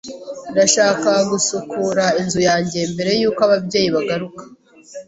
[0.51, 4.43] Ndashaka gusukura inzu yanjye mbere yuko ababyeyi bagaruka.